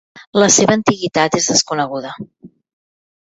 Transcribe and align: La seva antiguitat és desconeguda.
La 0.43 0.45
seva 0.53 0.73
antiguitat 0.77 1.37
és 1.41 1.49
desconeguda. 1.53 2.13